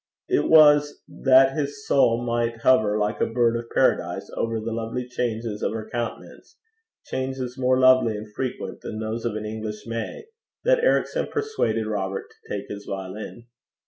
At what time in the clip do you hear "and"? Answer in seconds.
8.17-8.33